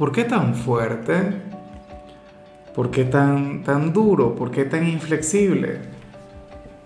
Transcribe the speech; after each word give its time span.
¿Por 0.00 0.12
qué 0.12 0.24
tan 0.24 0.54
fuerte? 0.54 1.12
¿Por 2.74 2.90
qué 2.90 3.04
tan, 3.04 3.62
tan 3.62 3.92
duro? 3.92 4.34
¿Por 4.34 4.50
qué 4.50 4.64
tan 4.64 4.88
inflexible? 4.88 5.76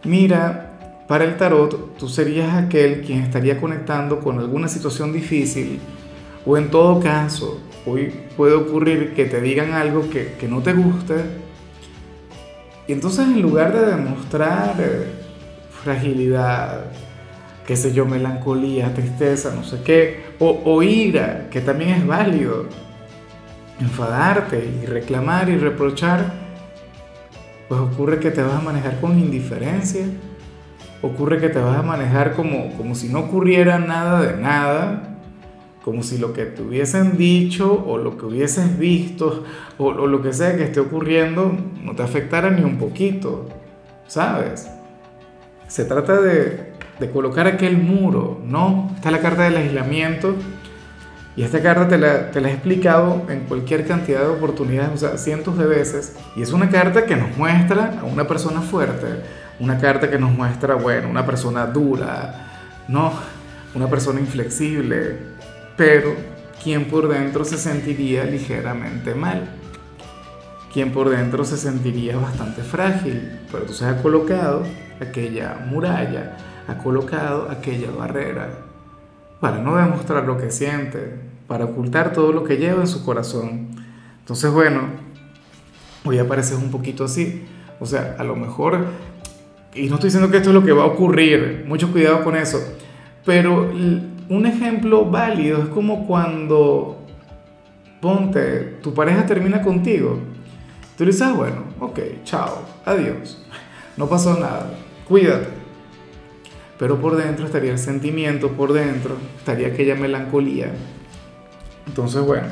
Mira, 0.02 1.04
para 1.06 1.22
el 1.22 1.36
tarot 1.36 1.96
tú 1.96 2.08
serías 2.08 2.52
aquel 2.54 3.02
quien 3.02 3.20
estaría 3.20 3.60
conectando 3.60 4.18
con 4.18 4.40
alguna 4.40 4.66
situación 4.66 5.12
difícil 5.12 5.78
o 6.44 6.58
en 6.58 6.72
todo 6.72 6.98
caso, 6.98 7.60
hoy 7.86 8.12
puede 8.36 8.54
ocurrir 8.54 9.14
que 9.14 9.26
te 9.26 9.40
digan 9.40 9.74
algo 9.74 10.10
que, 10.10 10.32
que 10.32 10.48
no 10.48 10.60
te 10.60 10.72
guste 10.72 11.14
y 12.88 12.94
entonces 12.94 13.28
en 13.28 13.40
lugar 13.40 13.72
de 13.72 13.92
demostrar 13.94 14.74
eh, 14.80 15.06
fragilidad, 15.84 16.86
qué 17.64 17.76
sé 17.76 17.92
yo, 17.92 18.06
melancolía, 18.06 18.92
tristeza, 18.92 19.54
no 19.54 19.62
sé 19.62 19.82
qué, 19.84 20.24
o, 20.40 20.62
o 20.64 20.82
ira, 20.82 21.46
que 21.48 21.60
también 21.60 21.90
es 21.90 22.04
válido, 22.04 22.66
enfadarte 23.80 24.72
y 24.82 24.86
reclamar 24.86 25.48
y 25.48 25.56
reprochar, 25.56 26.32
pues 27.68 27.80
ocurre 27.80 28.18
que 28.20 28.30
te 28.30 28.42
vas 28.42 28.54
a 28.54 28.60
manejar 28.60 29.00
con 29.00 29.18
indiferencia, 29.18 30.06
ocurre 31.02 31.40
que 31.40 31.48
te 31.48 31.58
vas 31.58 31.78
a 31.78 31.82
manejar 31.82 32.34
como, 32.34 32.72
como 32.76 32.94
si 32.94 33.08
no 33.08 33.20
ocurriera 33.20 33.78
nada 33.78 34.20
de 34.22 34.40
nada, 34.40 35.18
como 35.82 36.02
si 36.02 36.16
lo 36.16 36.32
que 36.32 36.46
te 36.46 36.62
hubiesen 36.62 37.18
dicho 37.18 37.84
o 37.86 37.98
lo 37.98 38.16
que 38.16 38.24
hubieses 38.24 38.78
visto 38.78 39.44
o, 39.76 39.86
o 39.86 40.06
lo 40.06 40.22
que 40.22 40.32
sea 40.32 40.56
que 40.56 40.64
esté 40.64 40.80
ocurriendo 40.80 41.54
no 41.82 41.94
te 41.94 42.02
afectara 42.02 42.50
ni 42.50 42.62
un 42.62 42.78
poquito, 42.78 43.48
¿sabes? 44.06 44.70
Se 45.68 45.84
trata 45.84 46.20
de, 46.20 46.72
de 47.00 47.10
colocar 47.10 47.46
aquel 47.46 47.76
muro, 47.76 48.40
¿no? 48.46 48.90
Está 48.94 49.10
la 49.10 49.20
carta 49.20 49.42
del 49.42 49.56
aislamiento 49.56 50.36
y 51.36 51.42
esta 51.42 51.60
carta 51.60 51.88
te 51.88 51.98
la, 51.98 52.30
te 52.30 52.40
la, 52.40 52.48
he 52.48 52.52
explicado 52.52 53.26
en 53.28 53.40
cualquier 53.40 53.86
cantidad 53.86 54.20
de 54.20 54.28
oportunidades, 54.28 55.02
o 55.02 55.08
sea, 55.08 55.18
cientos 55.18 55.58
de 55.58 55.66
veces. 55.66 56.16
Y 56.36 56.42
es 56.42 56.52
una 56.52 56.68
carta 56.68 57.06
que 57.06 57.16
nos 57.16 57.36
muestra 57.36 57.98
a 58.00 58.04
una 58.04 58.26
persona 58.28 58.60
fuerte, 58.60 59.06
una 59.58 59.78
carta 59.78 60.08
que 60.08 60.18
nos 60.18 60.30
muestra, 60.30 60.76
bueno, 60.76 61.08
una 61.08 61.26
persona 61.26 61.66
dura, 61.66 62.52
no, 62.86 63.12
una 63.74 63.88
persona 63.88 64.20
inflexible, 64.20 65.16
pero 65.76 66.14
quien 66.62 66.84
por 66.84 67.08
dentro 67.08 67.44
se 67.44 67.58
sentiría 67.58 68.24
ligeramente 68.24 69.14
mal, 69.16 69.48
quien 70.72 70.92
por 70.92 71.10
dentro 71.10 71.44
se 71.44 71.56
sentiría 71.56 72.16
bastante 72.16 72.62
frágil, 72.62 73.40
pero 73.46 73.64
entonces 73.64 73.88
ha 73.88 74.00
colocado 74.00 74.62
aquella 75.00 75.56
muralla, 75.66 76.36
ha 76.68 76.78
colocado 76.78 77.50
aquella 77.50 77.90
barrera 77.90 78.50
para 79.44 79.58
no 79.58 79.76
demostrar 79.76 80.24
lo 80.24 80.38
que 80.38 80.50
siente, 80.50 81.16
para 81.46 81.66
ocultar 81.66 82.14
todo 82.14 82.32
lo 82.32 82.44
que 82.44 82.56
lleva 82.56 82.80
en 82.80 82.86
su 82.86 83.04
corazón. 83.04 83.68
Entonces, 84.20 84.50
bueno, 84.50 84.84
hoy 86.06 86.18
apareces 86.18 86.56
un 86.56 86.70
poquito 86.70 87.04
así. 87.04 87.44
O 87.78 87.84
sea, 87.84 88.16
a 88.18 88.24
lo 88.24 88.36
mejor, 88.36 88.86
y 89.74 89.88
no 89.88 89.96
estoy 89.96 90.08
diciendo 90.08 90.30
que 90.30 90.38
esto 90.38 90.48
es 90.48 90.54
lo 90.54 90.64
que 90.64 90.72
va 90.72 90.84
a 90.84 90.86
ocurrir, 90.86 91.62
mucho 91.68 91.92
cuidado 91.92 92.24
con 92.24 92.36
eso, 92.36 92.58
pero 93.26 93.70
un 93.70 94.46
ejemplo 94.46 95.04
válido 95.10 95.58
es 95.64 95.68
como 95.68 96.06
cuando, 96.06 97.04
ponte, 98.00 98.78
tu 98.82 98.94
pareja 98.94 99.26
termina 99.26 99.60
contigo. 99.60 100.20
Tú 100.96 101.04
le 101.04 101.10
dices, 101.10 101.20
ah, 101.20 101.34
bueno, 101.34 101.64
ok, 101.80 102.00
chao, 102.24 102.62
adiós, 102.86 103.44
no 103.98 104.08
pasó 104.08 104.38
nada, 104.40 104.70
cuídate 105.06 105.53
pero 106.84 107.00
por 107.00 107.16
dentro 107.16 107.46
estaría 107.46 107.72
el 107.72 107.78
sentimiento, 107.78 108.50
por 108.50 108.74
dentro 108.74 109.16
estaría 109.38 109.68
aquella 109.68 109.94
melancolía. 109.94 110.70
Entonces, 111.86 112.20
bueno, 112.20 112.48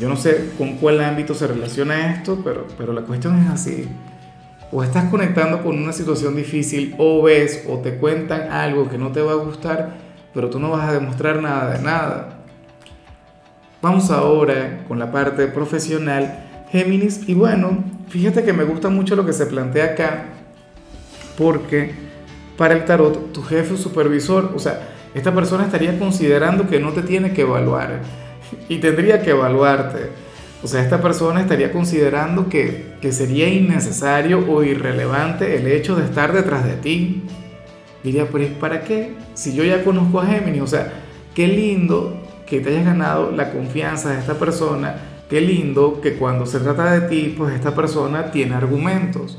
yo 0.00 0.08
no 0.08 0.16
sé 0.16 0.50
con 0.58 0.78
cuál 0.78 1.00
ámbito 1.00 1.32
se 1.32 1.46
relaciona 1.46 2.12
esto, 2.12 2.40
pero, 2.42 2.66
pero 2.76 2.92
la 2.92 3.02
cuestión 3.02 3.38
es 3.38 3.48
así. 3.48 3.88
O 4.72 4.82
estás 4.82 5.08
conectando 5.10 5.62
con 5.62 5.78
una 5.78 5.92
situación 5.92 6.34
difícil, 6.34 6.96
o 6.98 7.22
ves, 7.22 7.66
o 7.68 7.78
te 7.78 7.98
cuentan 7.98 8.50
algo 8.50 8.88
que 8.90 8.98
no 8.98 9.12
te 9.12 9.22
va 9.22 9.30
a 9.30 9.36
gustar, 9.36 9.94
pero 10.34 10.50
tú 10.50 10.58
no 10.58 10.70
vas 10.70 10.88
a 10.88 10.94
demostrar 10.94 11.40
nada 11.40 11.78
de 11.78 11.80
nada. 11.80 12.40
Vamos 13.80 14.10
ahora 14.10 14.86
con 14.88 14.98
la 14.98 15.12
parte 15.12 15.46
profesional, 15.46 16.66
Géminis, 16.72 17.28
y 17.28 17.34
bueno, 17.34 17.84
fíjate 18.08 18.42
que 18.42 18.52
me 18.52 18.64
gusta 18.64 18.88
mucho 18.88 19.14
lo 19.14 19.24
que 19.24 19.32
se 19.32 19.46
plantea 19.46 19.84
acá, 19.92 20.24
porque 21.36 22.07
para 22.58 22.74
el 22.74 22.84
tarot 22.84 23.32
tu 23.32 23.42
jefe 23.42 23.78
supervisor. 23.78 24.52
O 24.54 24.58
sea, 24.58 24.80
esta 25.14 25.34
persona 25.34 25.64
estaría 25.64 25.98
considerando 25.98 26.68
que 26.68 26.80
no 26.80 26.92
te 26.92 27.02
tiene 27.02 27.32
que 27.32 27.42
evaluar 27.42 28.02
y 28.68 28.78
tendría 28.78 29.22
que 29.22 29.30
evaluarte. 29.30 30.10
O 30.62 30.66
sea, 30.66 30.82
esta 30.82 31.00
persona 31.00 31.40
estaría 31.40 31.72
considerando 31.72 32.48
que, 32.48 32.96
que 33.00 33.12
sería 33.12 33.48
innecesario 33.48 34.44
o 34.50 34.64
irrelevante 34.64 35.56
el 35.56 35.68
hecho 35.68 35.94
de 35.94 36.04
estar 36.04 36.32
detrás 36.32 36.64
de 36.64 36.74
ti. 36.74 37.22
Diría, 38.02 38.26
pero 38.30 38.46
¿para 38.58 38.82
qué? 38.82 39.14
Si 39.34 39.54
yo 39.54 39.62
ya 39.62 39.84
conozco 39.84 40.20
a 40.20 40.26
Géminis, 40.26 40.62
o 40.62 40.66
sea, 40.66 40.92
qué 41.34 41.46
lindo 41.46 42.20
que 42.44 42.60
te 42.60 42.70
hayas 42.70 42.86
ganado 42.86 43.30
la 43.30 43.52
confianza 43.52 44.10
de 44.10 44.18
esta 44.18 44.34
persona, 44.34 44.96
qué 45.30 45.40
lindo 45.40 46.00
que 46.00 46.14
cuando 46.14 46.44
se 46.44 46.58
trata 46.58 46.90
de 46.92 47.08
ti, 47.08 47.34
pues 47.38 47.54
esta 47.54 47.74
persona 47.74 48.32
tiene 48.32 48.56
argumentos. 48.56 49.38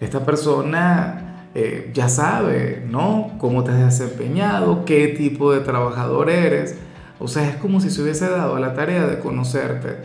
Esta 0.00 0.24
persona 0.24 1.31
eh, 1.54 1.90
ya 1.92 2.08
sabe, 2.08 2.84
¿no? 2.88 3.32
Cómo 3.38 3.64
te 3.64 3.72
has 3.72 3.98
desempeñado, 3.98 4.84
qué 4.84 5.08
tipo 5.08 5.52
de 5.52 5.60
trabajador 5.60 6.30
eres. 6.30 6.76
O 7.18 7.28
sea, 7.28 7.48
es 7.48 7.56
como 7.56 7.80
si 7.80 7.90
se 7.90 8.02
hubiese 8.02 8.28
dado 8.28 8.58
la 8.58 8.74
tarea 8.74 9.06
de 9.06 9.18
conocerte. 9.18 9.96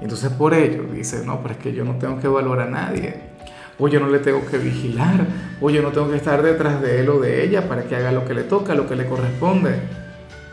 Entonces 0.00 0.30
por 0.30 0.54
ello 0.54 0.84
dice, 0.92 1.24
no, 1.24 1.40
pero 1.42 1.54
es 1.54 1.60
que 1.60 1.72
yo 1.72 1.84
no 1.84 1.96
tengo 1.96 2.18
que 2.18 2.26
evaluar 2.26 2.60
a 2.60 2.66
nadie. 2.66 3.34
O 3.78 3.88
yo 3.88 4.00
no 4.00 4.08
le 4.08 4.18
tengo 4.18 4.44
que 4.46 4.58
vigilar. 4.58 5.26
O 5.60 5.70
yo 5.70 5.82
no 5.82 5.90
tengo 5.90 6.10
que 6.10 6.16
estar 6.16 6.42
detrás 6.42 6.80
de 6.80 7.00
él 7.00 7.08
o 7.08 7.20
de 7.20 7.44
ella 7.44 7.68
para 7.68 7.84
que 7.84 7.96
haga 7.96 8.12
lo 8.12 8.24
que 8.24 8.34
le 8.34 8.42
toca, 8.42 8.74
lo 8.74 8.88
que 8.88 8.96
le 8.96 9.06
corresponde. 9.06 9.80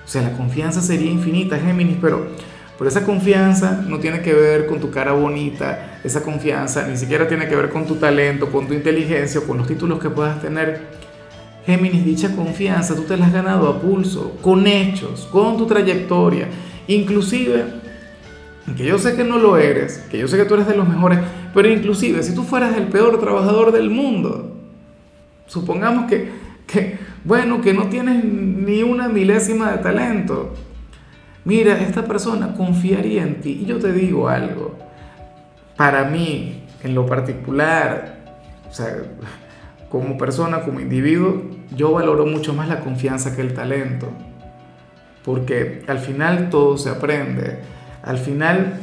O 0.03 0.07
sea, 0.07 0.21
la 0.21 0.33
confianza 0.33 0.81
sería 0.81 1.11
infinita, 1.11 1.57
Géminis, 1.57 1.97
pero 2.01 2.27
pero 2.81 2.89
esa 2.89 3.05
confianza 3.05 3.83
no 3.87 3.99
tiene 3.99 4.23
que 4.23 4.33
ver 4.33 4.65
con 4.65 4.79
tu 4.79 4.89
cara 4.89 5.11
bonita, 5.11 5.90
esa 6.03 6.23
confianza 6.23 6.87
ni 6.87 6.97
siquiera 6.97 7.27
tiene 7.27 7.47
que 7.47 7.55
ver 7.55 7.69
con 7.69 7.85
tu 7.85 7.95
talento, 7.95 8.51
con 8.51 8.67
tu 8.67 8.73
inteligencia 8.73 9.41
con 9.41 9.57
los 9.57 9.67
títulos 9.67 9.99
que 9.99 10.09
puedas 10.09 10.41
tener. 10.41 10.81
Géminis, 11.65 12.03
dicha 12.03 12.35
confianza 12.35 12.95
tú 12.95 13.03
te 13.03 13.17
la 13.17 13.27
has 13.27 13.33
ganado 13.33 13.69
a 13.69 13.79
pulso, 13.79 14.37
con 14.41 14.65
hechos, 14.65 15.27
con 15.31 15.57
tu 15.57 15.67
trayectoria, 15.67 16.47
inclusive, 16.87 17.65
que 18.75 18.85
yo 18.85 18.97
sé 18.97 19.15
que 19.15 19.23
no 19.23 19.37
lo 19.37 19.57
eres, 19.57 19.99
que 20.09 20.17
yo 20.17 20.27
sé 20.27 20.37
que 20.37 20.45
tú 20.45 20.55
eres 20.55 20.67
de 20.67 20.75
los 20.75 20.87
mejores, 20.87 21.19
pero 21.53 21.69
inclusive 21.69 22.23
si 22.23 22.33
tú 22.33 22.43
fueras 22.43 22.75
el 22.75 22.85
peor 22.85 23.19
trabajador 23.19 23.71
del 23.71 23.91
mundo, 23.91 24.57
supongamos 25.45 26.09
que, 26.09 26.31
que 26.65 26.97
bueno, 27.23 27.61
que 27.61 27.73
no 27.73 27.87
tienes 27.87 28.23
ni 28.23 28.81
una 28.81 29.07
milésima 29.07 29.71
de 29.71 29.77
talento, 29.77 30.53
mira, 31.45 31.79
esta 31.79 32.05
persona 32.05 32.55
confiaría 32.55 33.23
en 33.23 33.41
ti. 33.41 33.59
Y 33.61 33.65
yo 33.65 33.77
te 33.77 33.91
digo 33.91 34.27
algo, 34.27 34.77
para 35.75 36.05
mí, 36.05 36.63
en 36.83 36.95
lo 36.95 37.05
particular, 37.05 38.17
o 38.69 38.73
sea, 38.73 38.97
como 39.89 40.17
persona, 40.17 40.61
como 40.61 40.79
individuo, 40.79 41.43
yo 41.75 41.91
valoro 41.91 42.25
mucho 42.25 42.53
más 42.53 42.67
la 42.67 42.79
confianza 42.79 43.35
que 43.35 43.41
el 43.41 43.53
talento. 43.53 44.07
Porque 45.23 45.83
al 45.87 45.99
final 45.99 46.49
todo 46.49 46.77
se 46.77 46.89
aprende. 46.89 47.59
Al 48.01 48.17
final, 48.17 48.79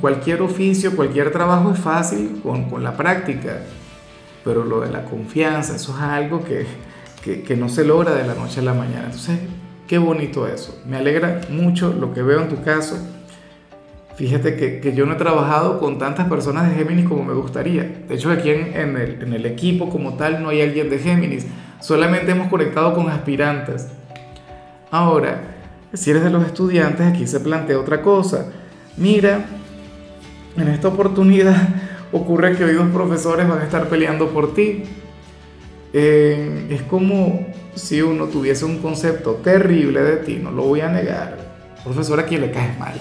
cualquier 0.00 0.42
oficio, 0.42 0.96
cualquier 0.96 1.30
trabajo 1.30 1.72
es 1.72 1.78
fácil 1.78 2.40
con, 2.42 2.70
con 2.70 2.82
la 2.82 2.96
práctica. 2.96 3.58
Pero 4.44 4.64
lo 4.64 4.80
de 4.80 4.90
la 4.90 5.04
confianza, 5.04 5.76
eso 5.76 5.94
es 5.96 6.02
algo 6.02 6.42
que, 6.42 6.66
que, 7.22 7.42
que 7.42 7.56
no 7.56 7.68
se 7.68 7.84
logra 7.84 8.14
de 8.14 8.26
la 8.26 8.34
noche 8.34 8.60
a 8.60 8.62
la 8.62 8.74
mañana. 8.74 9.06
Entonces, 9.06 9.38
Qué 9.88 9.96
bonito 9.96 10.46
eso. 10.46 10.78
Me 10.86 10.98
alegra 10.98 11.40
mucho 11.48 11.94
lo 11.98 12.12
que 12.12 12.22
veo 12.22 12.42
en 12.42 12.50
tu 12.50 12.62
caso. 12.62 12.98
Fíjate 14.18 14.56
que, 14.56 14.80
que 14.80 14.94
yo 14.94 15.06
no 15.06 15.12
he 15.12 15.16
trabajado 15.16 15.78
con 15.78 15.96
tantas 15.96 16.28
personas 16.28 16.68
de 16.68 16.74
Géminis 16.74 17.06
como 17.06 17.22
me 17.22 17.34
gustaría. 17.34 17.84
De 18.08 18.16
hecho, 18.16 18.32
aquí 18.32 18.50
en, 18.50 18.74
en, 18.74 18.96
el, 18.96 19.22
en 19.22 19.32
el 19.32 19.46
equipo 19.46 19.88
como 19.88 20.14
tal 20.14 20.42
no 20.42 20.48
hay 20.48 20.60
alguien 20.60 20.90
de 20.90 20.98
Géminis. 20.98 21.46
Solamente 21.80 22.32
hemos 22.32 22.48
conectado 22.48 22.94
con 22.94 23.08
aspirantes. 23.08 23.86
Ahora, 24.90 25.40
si 25.92 26.10
eres 26.10 26.24
de 26.24 26.30
los 26.30 26.44
estudiantes, 26.44 27.06
aquí 27.06 27.28
se 27.28 27.38
plantea 27.38 27.78
otra 27.78 28.02
cosa. 28.02 28.46
Mira, 28.96 29.44
en 30.56 30.66
esta 30.66 30.88
oportunidad 30.88 31.68
ocurre 32.10 32.56
que 32.56 32.64
hoy 32.64 32.74
dos 32.74 32.88
profesores 32.88 33.48
van 33.48 33.60
a 33.60 33.64
estar 33.64 33.88
peleando 33.88 34.30
por 34.30 34.52
ti. 34.52 34.82
Eh, 35.92 36.66
es 36.70 36.82
como 36.82 37.46
si 37.76 38.02
uno 38.02 38.24
tuviese 38.24 38.64
un 38.64 38.78
concepto 38.78 39.34
terrible 39.34 40.02
de 40.02 40.16
ti, 40.16 40.40
no 40.42 40.50
lo 40.50 40.64
voy 40.64 40.80
a 40.80 40.88
negar. 40.88 41.36
Profesor 41.84 42.18
a 42.18 42.26
quien 42.26 42.40
le 42.40 42.50
caes 42.50 42.76
mal. 42.80 42.96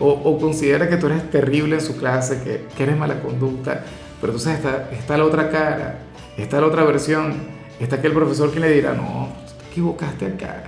O, 0.00 0.38
considera 0.38 0.88
que 0.88 0.96
tú 0.96 1.06
eres 1.06 1.30
terrible 1.30 1.76
en 1.76 1.80
su 1.82 1.96
clase, 1.96 2.42
que, 2.42 2.66
que 2.74 2.82
eres 2.82 2.96
mala 2.96 3.20
conducta. 3.20 3.84
Pero 4.20 4.32
entonces 4.32 4.54
está, 4.54 4.90
está 4.90 5.18
la 5.18 5.24
otra 5.24 5.50
cara, 5.50 5.98
está 6.36 6.60
la 6.60 6.66
otra 6.66 6.84
versión. 6.84 7.34
Está 7.78 7.96
aquel 7.96 8.12
profesor 8.12 8.50
que 8.50 8.60
le 8.60 8.70
dirá, 8.70 8.92
no, 8.92 9.28
te 9.58 9.70
equivocaste 9.70 10.26
acá. 10.26 10.64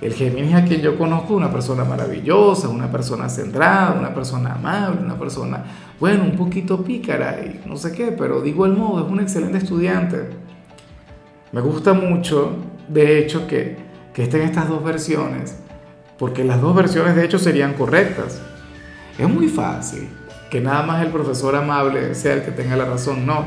El 0.00 0.12
Géminis 0.12 0.54
a 0.54 0.64
quien 0.64 0.80
yo 0.82 0.98
conozco 0.98 1.34
una 1.34 1.50
persona 1.50 1.84
maravillosa, 1.84 2.68
una 2.68 2.90
persona 2.90 3.28
centrada, 3.28 3.96
una 3.98 4.14
persona 4.14 4.52
amable, 4.52 5.00
una 5.00 5.18
persona, 5.18 5.64
bueno, 5.98 6.24
un 6.24 6.36
poquito 6.36 6.84
pícara 6.84 7.40
y 7.40 7.66
no 7.66 7.76
sé 7.76 7.92
qué, 7.92 8.12
pero 8.12 8.40
digo 8.40 8.66
el 8.66 8.72
modo, 8.72 9.04
es 9.04 9.10
un 9.10 9.20
excelente 9.20 9.58
estudiante. 9.58 10.28
Me 11.52 11.60
gusta 11.60 11.92
mucho, 11.92 12.56
de 12.86 13.18
hecho, 13.18 13.46
que, 13.46 13.76
que 14.12 14.24
estén 14.24 14.42
estas 14.42 14.68
dos 14.68 14.84
versiones, 14.84 15.56
porque 16.18 16.44
las 16.44 16.60
dos 16.60 16.76
versiones 16.76 17.16
de 17.16 17.24
hecho 17.24 17.38
serían 17.38 17.74
correctas. 17.74 18.40
Es 19.18 19.28
muy 19.28 19.48
fácil 19.48 20.08
que 20.50 20.60
nada 20.60 20.82
más 20.82 21.04
el 21.04 21.10
profesor 21.10 21.54
amable 21.56 22.14
sea 22.14 22.34
el 22.34 22.42
que 22.42 22.50
tenga 22.50 22.76
la 22.76 22.84
razón, 22.84 23.26
no. 23.26 23.46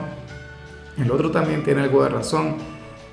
El 0.98 1.12
otro 1.12 1.32
también 1.32 1.64
tiene 1.64 1.82
algo 1.82 2.04
de 2.04 2.10
razón, 2.10 2.56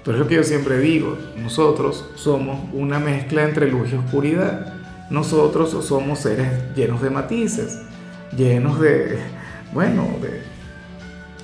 pero 0.05 0.17
es 0.17 0.23
lo 0.23 0.29
que 0.29 0.37
yo 0.37 0.45
siempre 0.45 0.79
digo, 0.79 1.17
nosotros 1.37 2.11
somos 2.15 2.59
una 2.73 2.99
mezcla 2.99 3.45
entre 3.45 3.71
luz 3.71 3.91
y 3.93 3.97
oscuridad. 3.97 4.75
Nosotros 5.11 5.71
somos 5.85 6.21
seres 6.21 6.49
llenos 6.75 7.03
de 7.03 7.11
matices, 7.11 7.81
llenos 8.37 8.81
de, 8.81 9.19
bueno, 9.73 10.09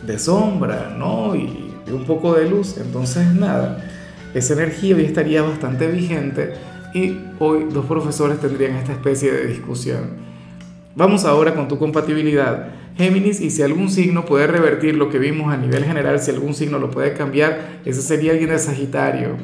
de, 0.06 0.18
sombra, 0.18 0.94
¿no? 0.96 1.34
Y, 1.36 1.66
un 1.90 2.04
poco 2.04 2.34
de 2.34 2.48
luz. 2.48 2.76
Entonces, 2.78 3.26
nada, 3.34 3.84
esa 4.32 4.52
energía 4.52 4.94
hoy 4.94 5.04
estaría 5.04 5.42
bastante 5.42 5.88
vigente 5.88 6.54
y 6.94 7.18
hoy 7.38 7.66
dos 7.72 7.86
profesores 7.86 8.38
tendrían 8.40 8.76
esta 8.76 8.92
especie 8.92 9.32
de 9.32 9.46
discusión. 9.46 10.29
Vamos 10.96 11.24
ahora 11.24 11.54
con 11.54 11.68
tu 11.68 11.78
compatibilidad, 11.78 12.68
Géminis, 12.96 13.40
y 13.40 13.50
si 13.50 13.62
algún 13.62 13.90
signo 13.90 14.24
puede 14.24 14.48
revertir 14.48 14.96
lo 14.96 15.08
que 15.08 15.20
vimos 15.20 15.52
a 15.52 15.56
nivel 15.56 15.84
general, 15.84 16.18
si 16.18 16.32
algún 16.32 16.52
signo 16.52 16.80
lo 16.80 16.90
puede 16.90 17.12
cambiar, 17.12 17.80
ese 17.84 18.02
sería 18.02 18.32
alguien 18.32 18.50
de 18.50 18.58
Sagitario. 18.58 19.36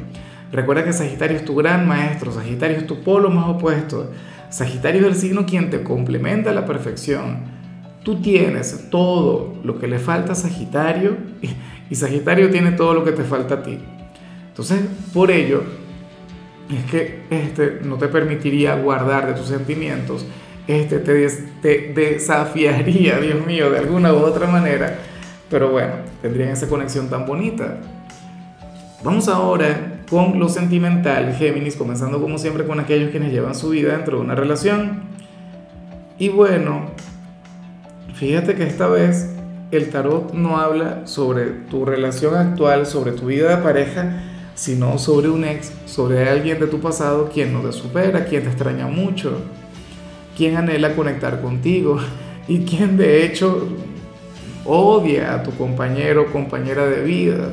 Recuerda 0.50 0.84
que 0.84 0.92
Sagitario 0.92 1.36
es 1.36 1.44
tu 1.44 1.54
gran 1.54 1.86
maestro, 1.86 2.32
Sagitario 2.32 2.78
es 2.78 2.86
tu 2.86 3.02
polo 3.04 3.30
más 3.30 3.48
opuesto. 3.48 4.10
Sagitario 4.50 5.02
es 5.02 5.06
el 5.06 5.14
signo 5.14 5.46
quien 5.46 5.70
te 5.70 5.84
complementa 5.84 6.50
a 6.50 6.52
la 6.52 6.66
perfección. 6.66 7.38
Tú 8.02 8.20
tienes 8.20 8.90
todo 8.90 9.54
lo 9.62 9.78
que 9.78 9.86
le 9.86 10.00
falta 10.00 10.32
a 10.32 10.34
Sagitario 10.34 11.16
y 11.90 11.94
Sagitario 11.94 12.50
tiene 12.50 12.72
todo 12.72 12.92
lo 12.92 13.04
que 13.04 13.12
te 13.12 13.22
falta 13.22 13.54
a 13.54 13.62
ti. 13.62 13.78
Entonces, 14.48 14.80
por 15.14 15.30
ello, 15.30 15.62
es 16.68 16.90
que 16.90 17.22
este 17.30 17.80
no 17.84 17.96
te 17.96 18.08
permitiría 18.08 18.74
guardar 18.74 19.28
de 19.28 19.34
tus 19.34 19.46
sentimientos 19.46 20.26
este, 20.66 20.98
te, 20.98 21.92
desafiaría, 21.94 23.18
Dios 23.20 23.46
mío, 23.46 23.70
de 23.70 23.78
alguna 23.78 24.12
u 24.12 24.18
otra 24.18 24.46
manera. 24.46 24.98
Pero 25.48 25.70
bueno, 25.70 25.94
tendrían 26.22 26.50
esa 26.50 26.68
conexión 26.68 27.08
tan 27.08 27.26
bonita. 27.26 27.78
Vamos 29.04 29.28
ahora 29.28 30.02
con 30.10 30.38
lo 30.38 30.48
sentimental, 30.48 31.34
Géminis, 31.34 31.76
comenzando 31.76 32.20
como 32.20 32.38
siempre 32.38 32.64
con 32.66 32.80
aquellos 32.80 33.10
quienes 33.10 33.32
llevan 33.32 33.54
su 33.54 33.70
vida 33.70 33.92
dentro 33.92 34.18
de 34.18 34.24
una 34.24 34.34
relación. 34.34 35.02
Y 36.18 36.30
bueno, 36.30 36.90
fíjate 38.14 38.54
que 38.54 38.64
esta 38.64 38.88
vez 38.88 39.30
el 39.70 39.90
tarot 39.90 40.32
no 40.32 40.58
habla 40.58 41.06
sobre 41.06 41.46
tu 41.70 41.84
relación 41.84 42.34
actual, 42.34 42.86
sobre 42.86 43.12
tu 43.12 43.26
vida 43.26 43.56
de 43.56 43.62
pareja, 43.62 44.22
sino 44.54 44.98
sobre 44.98 45.28
un 45.28 45.44
ex, 45.44 45.72
sobre 45.84 46.28
alguien 46.28 46.58
de 46.58 46.66
tu 46.66 46.80
pasado 46.80 47.28
quien 47.32 47.52
no 47.52 47.60
te 47.60 47.72
supera, 47.72 48.24
quien 48.24 48.44
te 48.44 48.48
extraña 48.48 48.86
mucho 48.86 49.42
quien 50.36 50.56
anhela 50.56 50.94
conectar 50.94 51.40
contigo 51.40 51.98
y 52.48 52.64
quien 52.64 52.96
de 52.96 53.24
hecho 53.24 53.68
odia 54.64 55.34
a 55.34 55.42
tu 55.42 55.52
compañero 55.52 56.22
o 56.22 56.26
compañera 56.26 56.86
de 56.86 57.02
vida, 57.02 57.48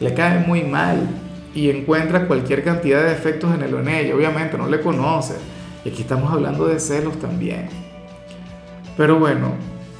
le 0.00 0.14
cae 0.14 0.44
muy 0.46 0.62
mal 0.62 1.06
y 1.54 1.70
encuentra 1.70 2.26
cualquier 2.26 2.62
cantidad 2.62 3.02
de 3.02 3.10
defectos 3.10 3.54
en 3.54 3.62
él 3.62 3.74
o 3.74 3.80
en 3.80 3.88
ella, 3.88 4.14
obviamente 4.14 4.58
no 4.58 4.68
le 4.68 4.80
conoce, 4.80 5.34
y 5.84 5.88
aquí 5.88 6.02
estamos 6.02 6.32
hablando 6.32 6.66
de 6.66 6.78
celos 6.78 7.18
también. 7.18 7.68
Pero 8.96 9.18
bueno, 9.18 9.54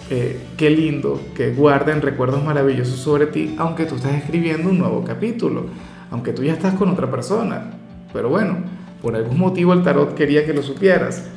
eh, 0.08 0.40
qué 0.56 0.70
lindo 0.70 1.20
que 1.34 1.52
guarden 1.52 2.00
recuerdos 2.00 2.44
maravillosos 2.44 2.98
sobre 2.98 3.26
ti, 3.26 3.54
aunque 3.58 3.86
tú 3.86 3.96
estás 3.96 4.14
escribiendo 4.14 4.68
un 4.68 4.78
nuevo 4.78 5.02
capítulo, 5.02 5.66
aunque 6.10 6.32
tú 6.32 6.44
ya 6.44 6.52
estás 6.52 6.74
con 6.74 6.90
otra 6.90 7.10
persona. 7.10 7.72
Pero 8.12 8.28
bueno, 8.28 8.58
por 9.02 9.16
algún 9.16 9.38
motivo 9.38 9.72
el 9.72 9.82
tarot 9.82 10.14
quería 10.14 10.46
que 10.46 10.54
lo 10.54 10.62
supieras. 10.62 11.28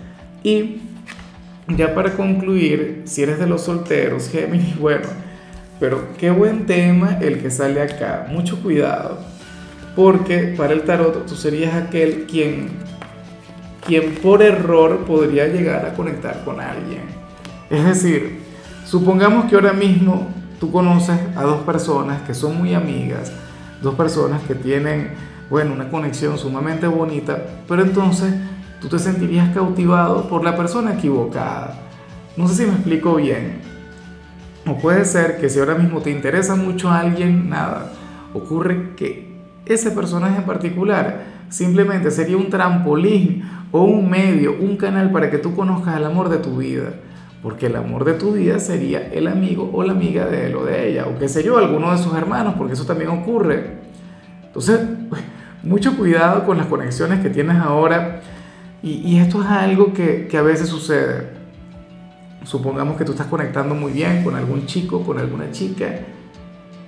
Y 0.44 0.82
ya 1.68 1.94
para 1.94 2.14
concluir, 2.14 3.04
si 3.06 3.24
eres 3.24 3.40
de 3.40 3.48
los 3.48 3.62
solteros, 3.62 4.30
Géminis, 4.30 4.78
bueno, 4.80 5.08
pero 5.80 6.10
qué 6.18 6.30
buen 6.32 6.66
tema 6.66 7.18
el 7.22 7.42
que 7.42 7.52
sale 7.52 7.82
acá. 7.82 8.28
Mucho 8.30 8.62
cuidado, 8.62 9.20
porque 9.96 10.54
para 10.58 10.74
el 10.74 10.84
tarot 10.84 11.26
tú 11.26 11.36
serías 11.36 11.74
aquel 11.76 12.26
quien, 12.26 12.70
quien 13.86 14.16
por 14.16 14.42
error 14.42 15.06
podría 15.06 15.48
llegar 15.48 15.86
a 15.86 15.94
conectar 15.94 16.44
con 16.44 16.60
alguien. 16.60 17.02
Es 17.70 17.86
decir, 17.86 18.40
supongamos 18.86 19.46
que 19.46 19.56
ahora 19.56 19.74
mismo 19.74 20.28
tú 20.60 20.72
conoces 20.72 21.18
a 21.36 21.44
dos 21.44 21.62
personas 21.62 22.22
que 22.24 22.34
son 22.34 22.58
muy 22.58 22.74
amigas, 22.74 23.32
dos 23.82 23.96
personas 23.96 24.42
que 24.44 24.56
tienen, 24.56 25.12
bueno, 25.50 25.74
una 25.74 25.90
conexión 25.90 26.38
sumamente 26.38 26.88
bonita, 26.88 27.42
pero 27.68 27.84
entonces 27.84 28.34
tú 28.82 28.88
te 28.88 29.00
sentirías 29.00 29.54
cautivado 29.54 30.28
por 30.30 30.44
la 30.44 30.56
persona 30.56 30.94
equivocada. 30.94 31.76
No 32.38 32.48
sé 32.48 32.56
si 32.56 32.66
me 32.66 32.76
explico 32.76 33.16
bien. 33.16 33.60
O 34.66 34.78
puede 34.78 35.06
ser 35.06 35.40
que 35.40 35.50
si 35.50 35.60
ahora 35.60 35.76
mismo 35.76 36.02
te 36.02 36.12
interesa 36.12 36.56
mucho 36.56 36.90
a 36.90 37.00
alguien, 37.00 37.50
nada, 37.50 37.92
ocurre 38.34 38.96
que 38.96 39.30
ese 39.66 39.92
personaje 39.92 40.38
en 40.38 40.44
particular 40.44 41.24
simplemente 41.50 42.12
sería 42.12 42.38
un 42.38 42.50
trampolín 42.50 43.44
o 43.72 43.84
un 43.84 44.10
medio, 44.10 44.56
un 44.60 44.78
canal 44.78 45.12
para 45.12 45.30
que 45.30 45.38
tú 45.38 45.56
conozcas 45.56 45.98
el 45.98 46.06
amor 46.06 46.30
de 46.30 46.38
tu 46.38 46.58
vida. 46.58 46.94
Porque 47.42 47.68
el 47.68 47.76
amor 47.78 48.04
de 48.04 48.14
tu 48.14 48.34
vida 48.34 48.60
sería 48.60 49.08
el 49.14 49.28
amigo 49.28 49.70
o 49.74 49.84
la 49.84 49.94
amiga 49.94 50.26
de 50.26 50.48
él 50.48 50.56
o 50.56 50.66
de 50.66 50.90
ella, 50.90 51.08
o 51.08 51.18
qué 51.18 51.30
sé 51.30 51.42
yo, 51.42 51.58
alguno 51.58 51.92
de 51.92 51.98
sus 51.98 52.14
hermanos, 52.16 52.56
porque 52.58 52.74
eso 52.74 52.86
también 52.86 53.10
ocurre. 53.10 53.78
Entonces, 54.46 54.82
mucho 55.64 55.96
cuidado 55.96 56.46
con 56.46 56.58
las 56.58 56.68
conexiones 56.68 57.22
que 57.22 57.30
tienes 57.30 57.58
ahora 57.58 58.22
y, 58.82 59.18
esto 59.18 59.42
es 59.42 59.48
algo 59.50 59.94
que, 59.94 60.28
que, 60.28 60.38
a 60.38 60.42
veces 60.42 60.70
sucede. 60.70 61.28
Supongamos 62.44 62.98
que 62.98 63.04
tú 63.04 63.12
estás 63.12 63.28
conectando 63.28 63.76
muy 63.76 63.92
bien 63.92 64.24
con 64.24 64.36
algún 64.36 64.66
chico, 64.66 65.04
con 65.04 65.20
alguna 65.20 65.52
chica, 65.52 66.00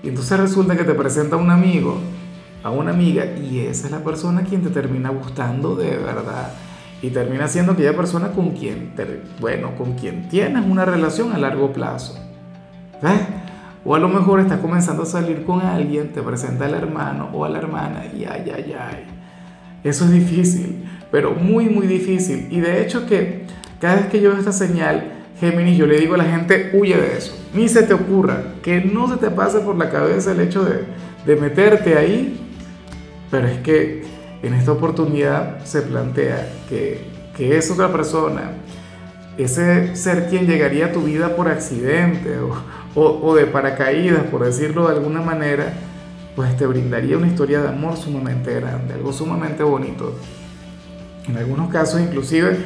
y 0.02 0.08
entonces 0.08 0.40
resulta 0.40 0.78
que 0.78 0.86
te 0.86 0.94
presenta 0.94 1.36
un 1.36 1.52
amigo, 1.52 1.98
a 2.64 2.72
una 2.72 2.92
amiga, 2.92 3.26
y 3.26 3.60
esa 3.60 3.88
es 3.88 3.92
la 3.92 4.04
persona 4.04 4.44
quien 4.44 4.62
te 4.62 4.70
termina 4.70 5.10
gustando 5.10 5.76
de 5.76 5.98
verdad. 5.98 6.54
Y 7.02 7.10
termina 7.10 7.48
siendo 7.48 7.74
aquella 7.74 7.96
persona 7.96 8.32
con 8.32 8.52
quien, 8.52 8.94
bueno, 9.40 9.76
con 9.76 9.94
quien 9.96 10.30
tienes 10.30 10.64
una 10.66 10.86
relación 10.86 11.34
a 11.34 11.38
largo 11.38 11.74
plazo. 11.74 12.16
¿Ves? 13.02 13.20
O 13.84 13.96
a 13.96 14.00
lo 14.00 14.08
mejor 14.08 14.40
estás 14.40 14.60
comenzando 14.60 15.04
a 15.04 15.08
salir 15.08 15.44
con 15.44 15.62
alguien, 15.62 16.14
te 16.14 16.22
presenta 16.22 16.66
al 16.66 16.76
hermano 16.76 17.30
o 17.34 17.44
a 17.44 17.50
la 17.50 17.58
hermana, 17.58 18.06
y 18.06 18.24
ay, 18.24 18.52
ay, 18.56 18.76
ay. 18.80 19.06
Eso 19.84 20.06
es 20.06 20.12
difícil 20.12 20.86
pero 21.12 21.32
muy, 21.32 21.66
muy 21.66 21.88
difícil. 21.88 22.48
Y 22.50 22.60
de 22.62 22.82
hecho 22.82 23.06
que 23.06 23.44
cada 23.80 23.96
vez 23.96 24.06
que 24.08 24.22
yo 24.22 24.30
veo 24.30 24.40
esta 24.40 24.54
señal, 24.54 25.12
Géminis, 25.40 25.78
yo 25.78 25.88
le 25.88 26.00
digo 26.00 26.16
a 26.16 26.20
la 26.20 26.26
gente, 26.26 26.70
huye 26.74 26.96
de 26.96 27.18
eso. 27.18 27.36
Ni 27.54 27.68
se 27.68 27.84
te 27.84 27.94
ocurra, 27.94 28.44
que 28.62 28.82
no 28.82 29.10
se 29.10 29.18
te 29.18 29.30
pase 29.32 29.60
por 29.60 29.76
la 29.76 29.90
cabeza 29.90 30.32
el 30.32 30.40
hecho 30.40 30.64
de, 30.64 30.86
de 31.26 31.36
meterte 31.36 31.98
ahí. 31.98 32.40
Pero 33.30 33.48
es 33.48 33.60
que 33.60 34.04
en 34.44 34.54
esta 34.54 34.72
oportunidad 34.72 35.64
se 35.64 35.82
plantea 35.82 36.48
que, 36.70 37.02
que 37.36 37.58
es 37.58 37.72
otra 37.72 37.92
persona, 37.92 38.52
ese 39.38 39.96
ser 39.96 40.28
quien 40.30 40.46
llegaría 40.46 40.88
a 40.88 40.92
tu 40.92 41.02
vida 41.02 41.36
por 41.36 41.48
accidente 41.48 42.38
o, 42.40 42.54
o, 42.96 43.20
o 43.24 43.36
de 43.36 43.46
paracaídas, 43.46 44.24
por 44.26 44.44
decirlo 44.44 44.88
de 44.88 44.96
alguna 44.96 45.22
manera, 45.22 45.74
pues 46.36 46.56
te 46.58 46.66
brindaría 46.66 47.18
una 47.18 47.28
historia 47.28 47.62
de 47.62 47.70
amor 47.70 47.98
sumamente 47.98 48.54
grande, 48.54 48.94
algo 48.94 49.12
sumamente 49.12 49.64
bonito. 49.64 50.16
En 51.28 51.38
algunos 51.38 51.70
casos 51.70 52.02
inclusive 52.02 52.58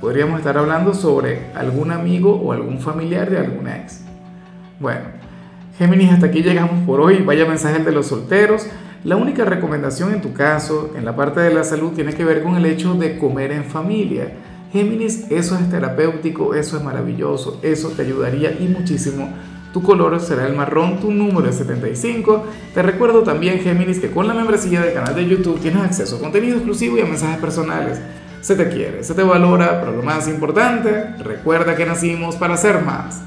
podríamos 0.00 0.38
estar 0.38 0.58
hablando 0.58 0.94
sobre 0.94 1.50
algún 1.54 1.90
amigo 1.90 2.34
o 2.34 2.52
algún 2.52 2.78
familiar 2.80 3.30
de 3.30 3.38
alguna 3.38 3.78
ex. 3.78 4.02
Bueno, 4.78 5.06
Géminis, 5.78 6.12
hasta 6.12 6.26
aquí 6.26 6.42
llegamos 6.42 6.84
por 6.84 7.00
hoy. 7.00 7.22
Vaya 7.22 7.46
mensaje 7.46 7.82
de 7.82 7.92
los 7.92 8.08
solteros. 8.08 8.66
La 9.04 9.16
única 9.16 9.44
recomendación 9.44 10.12
en 10.12 10.20
tu 10.20 10.32
caso, 10.32 10.92
en 10.96 11.04
la 11.04 11.16
parte 11.16 11.40
de 11.40 11.52
la 11.52 11.64
salud, 11.64 11.92
tiene 11.92 12.14
que 12.14 12.24
ver 12.24 12.42
con 12.42 12.56
el 12.56 12.66
hecho 12.66 12.94
de 12.94 13.18
comer 13.18 13.50
en 13.52 13.64
familia. 13.64 14.32
Géminis, 14.72 15.30
eso 15.30 15.56
es 15.56 15.68
terapéutico, 15.70 16.54
eso 16.54 16.76
es 16.76 16.84
maravilloso, 16.84 17.58
eso 17.62 17.88
te 17.90 18.02
ayudaría 18.02 18.52
y 18.52 18.68
muchísimo. 18.68 19.28
Tu 19.72 19.82
color 19.82 20.20
será 20.20 20.46
el 20.46 20.54
marrón, 20.54 21.00
tu 21.00 21.10
número 21.10 21.48
es 21.48 21.56
75. 21.56 22.44
Te 22.74 22.82
recuerdo 22.82 23.22
también, 23.22 23.60
Géminis, 23.60 23.98
que 23.98 24.10
con 24.10 24.28
la 24.28 24.34
membresía 24.34 24.82
del 24.82 24.92
canal 24.92 25.14
de 25.14 25.26
YouTube 25.26 25.60
tienes 25.60 25.82
acceso 25.82 26.16
a 26.16 26.20
contenido 26.20 26.56
exclusivo 26.56 26.98
y 26.98 27.00
a 27.00 27.06
mensajes 27.06 27.40
personales. 27.40 27.98
Se 28.42 28.54
te 28.54 28.68
quiere, 28.68 29.02
se 29.02 29.14
te 29.14 29.22
valora, 29.22 29.80
pero 29.80 29.92
lo 29.92 30.02
más 30.02 30.28
importante, 30.28 31.14
recuerda 31.18 31.74
que 31.74 31.86
nacimos 31.86 32.36
para 32.36 32.56
ser 32.56 32.82
más. 32.82 33.22